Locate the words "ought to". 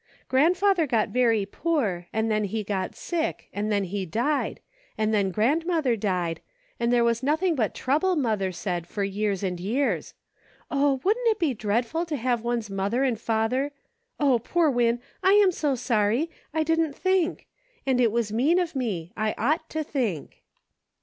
19.37-19.83